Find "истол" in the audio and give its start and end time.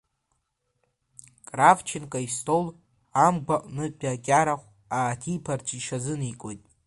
2.27-2.63